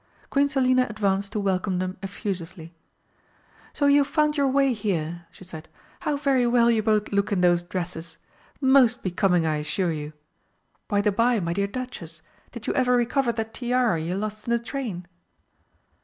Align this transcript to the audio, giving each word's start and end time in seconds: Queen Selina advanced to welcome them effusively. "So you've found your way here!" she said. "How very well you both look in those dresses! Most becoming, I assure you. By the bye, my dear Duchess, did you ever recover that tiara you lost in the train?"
Queen 0.31 0.49
Selina 0.49 0.87
advanced 0.89 1.31
to 1.31 1.39
welcome 1.39 1.77
them 1.77 1.95
effusively. 2.01 2.73
"So 3.71 3.85
you've 3.85 4.07
found 4.07 4.35
your 4.35 4.47
way 4.47 4.73
here!" 4.73 5.27
she 5.29 5.43
said. 5.43 5.69
"How 5.99 6.17
very 6.17 6.47
well 6.47 6.71
you 6.71 6.81
both 6.81 7.11
look 7.11 7.31
in 7.31 7.41
those 7.41 7.61
dresses! 7.61 8.17
Most 8.59 9.03
becoming, 9.03 9.45
I 9.45 9.57
assure 9.57 9.91
you. 9.93 10.13
By 10.87 11.01
the 11.01 11.11
bye, 11.11 11.39
my 11.39 11.53
dear 11.53 11.67
Duchess, 11.67 12.23
did 12.51 12.65
you 12.65 12.73
ever 12.73 12.95
recover 12.95 13.31
that 13.33 13.53
tiara 13.53 14.01
you 14.01 14.15
lost 14.15 14.47
in 14.47 14.49
the 14.49 14.57
train?" 14.57 15.05